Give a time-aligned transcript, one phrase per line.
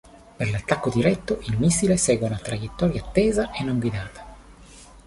[0.35, 4.35] Per l'attacco diretto il missile segue una traiettoria tesa e non guidata.